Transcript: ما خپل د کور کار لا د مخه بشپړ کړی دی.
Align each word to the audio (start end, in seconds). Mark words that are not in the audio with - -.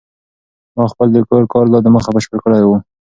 ما 0.75 0.85
خپل 0.91 1.07
د 1.13 1.17
کور 1.29 1.43
کار 1.53 1.65
لا 1.73 1.79
د 1.83 1.87
مخه 1.95 2.09
بشپړ 2.15 2.37
کړی 2.45 2.59
دی. 2.63 2.75